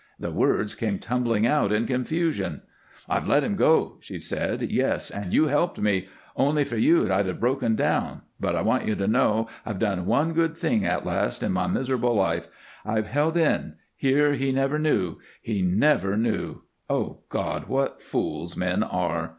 [0.19, 2.63] The words came tumbling out in confusion.
[3.07, 4.63] "I've let him go," she said.
[4.63, 6.07] "Yes, and you helped me.
[6.35, 10.07] Only for you I'd have broken down; but I want you to know I've done
[10.07, 12.47] one good thing at last in my miserable life.
[12.83, 13.75] I've held in.
[13.95, 14.11] He
[14.51, 16.63] never knew he never knew.
[16.89, 17.67] O God!
[17.67, 19.29] what fools men are!"